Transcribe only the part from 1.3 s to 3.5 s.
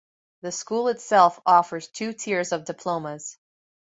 offers two tiers of diplomas.